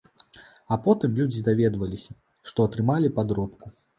А 0.75 0.77
потым 0.85 1.11
людзі 1.19 1.43
даведваліся, 1.49 2.17
што 2.53 2.67
атрымалі 2.69 3.13
падробку. 3.21 3.73